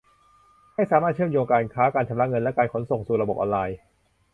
[0.73, 3.77] ให้สามารถเชื่อมโยงการค้า การชำระเงิน และการขนส่งสู่ระบบออนไลน์